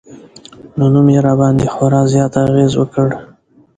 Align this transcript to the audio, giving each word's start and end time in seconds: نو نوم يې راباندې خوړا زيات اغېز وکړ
نو 0.77 0.85
نوم 0.93 1.07
يې 1.13 1.19
راباندې 1.27 1.67
خوړا 1.73 2.01
زيات 2.13 2.33
اغېز 2.45 2.73
وکړ 2.77 3.07